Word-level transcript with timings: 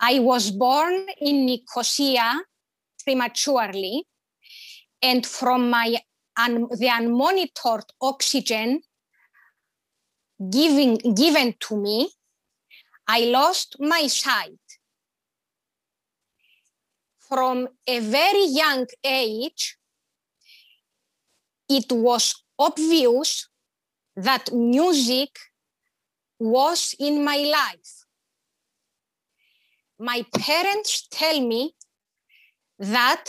I 0.00 0.18
was 0.18 0.50
born 0.50 1.06
in 1.20 1.46
Nicosia 1.46 2.42
prematurely, 3.02 4.04
and 5.02 5.26
from 5.26 5.70
my 5.70 5.96
un, 6.36 6.66
the 6.78 6.88
unmonitored 6.88 7.88
oxygen 8.00 8.82
giving, 10.50 10.96
given 11.14 11.54
to 11.60 11.76
me, 11.76 12.10
I 13.08 13.20
lost 13.20 13.76
my 13.78 14.06
sight. 14.06 14.58
From 17.28 17.68
a 17.86 18.00
very 18.00 18.46
young 18.46 18.86
age, 19.02 19.76
it 21.68 21.90
was 21.90 22.34
obvious 22.58 23.48
that 24.16 24.52
music 24.52 25.30
was 26.38 26.94
in 26.98 27.24
my 27.24 27.38
life. 27.38 28.05
My 29.98 30.24
parents 30.34 31.08
tell 31.10 31.40
me 31.40 31.74
that 32.78 33.24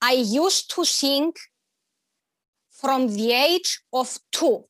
I 0.00 0.12
used 0.12 0.74
to 0.74 0.84
sing 0.84 1.32
from 2.70 3.08
the 3.08 3.32
age 3.32 3.80
of 3.92 4.18
two. 4.32 4.64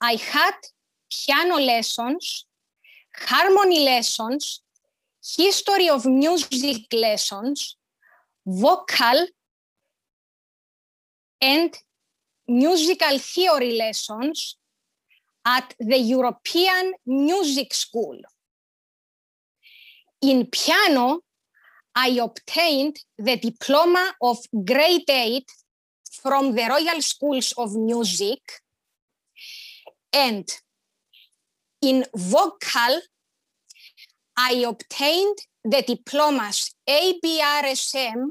I 0.00 0.16
had 0.16 0.54
piano 1.10 1.56
lessons, 1.56 2.46
harmony 3.16 3.84
lessons, 3.84 4.60
history 5.36 5.88
of 5.88 6.04
music 6.04 6.92
lessons, 6.92 7.76
vocal 8.46 9.26
and 11.40 11.76
musical 12.46 13.18
theory 13.18 13.72
lessons 13.78 14.56
at 15.46 15.74
the 15.78 15.98
European 15.98 16.92
Music 17.06 17.72
School. 17.72 18.18
In 20.24 20.46
piano, 20.46 21.20
I 21.94 22.18
obtained 22.18 22.96
the 23.18 23.36
diploma 23.36 24.14
of 24.22 24.38
grade 24.64 25.04
8 25.06 25.44
from 26.22 26.54
the 26.54 26.66
Royal 26.66 27.02
Schools 27.02 27.52
of 27.58 27.74
Music. 27.74 28.40
And 30.14 30.48
in 31.82 32.06
vocal, 32.16 33.02
I 34.34 34.64
obtained 34.66 35.36
the 35.62 35.82
diplomas 35.82 36.74
ABRSM 36.88 38.28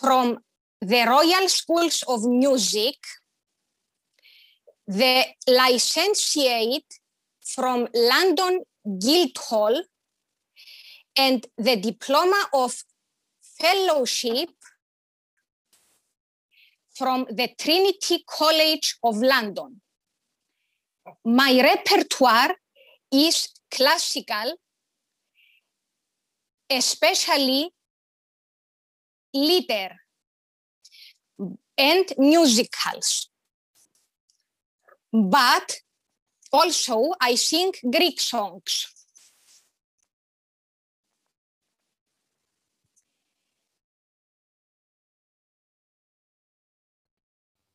from 0.00 0.38
the 0.80 1.04
Royal 1.06 1.46
Schools 1.50 2.04
of 2.08 2.24
Music, 2.24 2.96
the 4.86 5.26
licentiate 5.46 7.00
from 7.42 7.86
London 7.94 8.62
Guildhall, 8.98 9.82
and 11.20 11.46
the 11.58 11.76
diploma 11.76 12.42
of 12.54 12.72
fellowship 13.60 14.48
from 16.98 17.26
the 17.30 17.48
Trinity 17.58 18.24
College 18.26 18.96
of 19.02 19.18
London. 19.18 19.80
My 21.24 21.52
repertoire 21.70 22.54
is 23.12 23.48
classical, 23.70 24.54
especially 26.70 27.70
lieder 29.34 29.92
and 31.76 32.06
musicals. 32.16 33.28
But 35.12 35.76
also 36.50 37.12
I 37.20 37.34
sing 37.34 37.72
Greek 37.90 38.20
songs. 38.20 38.99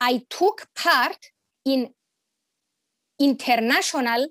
I 0.07 0.21
took 0.29 0.67
part 0.75 1.31
in 1.65 1.89
international 3.19 4.27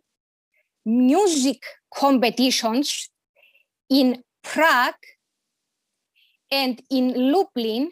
music 0.87 1.65
competitions 1.93 3.11
in 3.91 4.23
Prague 4.45 5.05
and 6.53 6.81
in 6.91 7.33
Lublin. 7.33 7.91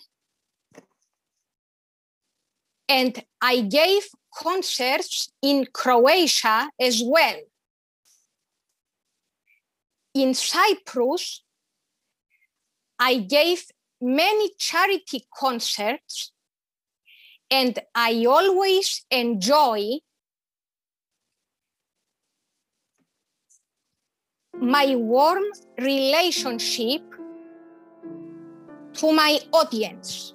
And 2.88 3.24
I 3.40 3.62
gave 3.62 4.02
concerts 4.32 5.32
in 5.42 5.66
Croatia 5.72 6.70
as 6.80 7.02
well. 7.04 7.40
In 10.14 10.34
Cyprus, 10.34 11.42
I 13.00 13.16
gave 13.16 13.64
many 14.00 14.52
charity 14.56 15.26
concerts 15.34 16.30
and 17.52 17.78
I 17.94 18.24
always 18.24 19.04
enjoy 19.10 19.98
my 24.58 24.96
warm 24.96 25.44
relationship 25.78 27.02
to 28.94 29.12
my 29.12 29.38
audience. 29.52 30.32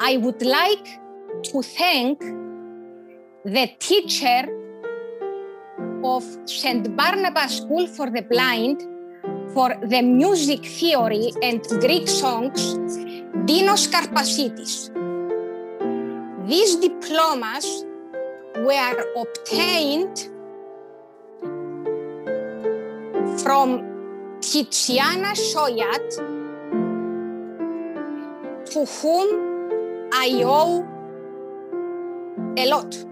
I 0.00 0.18
would 0.18 0.40
like 0.42 0.86
to 1.50 1.62
thank 1.62 2.20
the 3.44 3.66
teacher 3.80 4.42
of 6.04 6.22
St. 6.44 6.96
Barnabas 6.96 7.56
School 7.56 7.88
for 7.88 8.08
the 8.08 8.22
Blind 8.22 8.86
for 9.54 9.74
the 9.82 10.02
music 10.02 10.64
theory 10.64 11.32
and 11.42 11.62
Greek 11.80 12.08
songs 12.08 12.76
Dinos 13.46 13.88
Karpasitis. 13.88 14.90
These 16.46 16.76
diplomas 16.76 17.84
were 18.56 19.04
obtained 19.16 20.28
from 23.42 23.82
Tiziana 24.40 25.32
Shoyat, 25.34 26.08
to 28.72 28.84
whom 28.84 30.08
I 30.12 30.42
owe 30.44 30.86
a 32.56 32.66
lot. 32.66 33.09